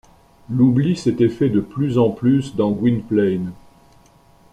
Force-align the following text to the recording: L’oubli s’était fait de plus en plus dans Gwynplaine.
L’oubli 0.49 0.95
s’était 0.95 1.29
fait 1.29 1.49
de 1.51 1.59
plus 1.59 1.99
en 1.99 2.09
plus 2.09 2.55
dans 2.55 2.71
Gwynplaine. 2.71 3.51